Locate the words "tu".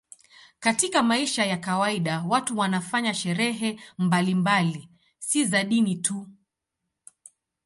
5.95-6.27